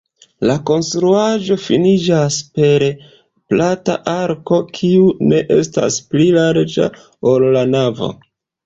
[0.51, 2.87] La konstruaĵo finiĝas per
[3.53, 6.91] plata arko, kiu ne estas pli larĝa,
[7.37, 8.15] ol la navo.